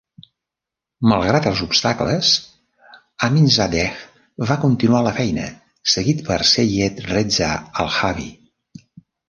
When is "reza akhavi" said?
7.15-8.31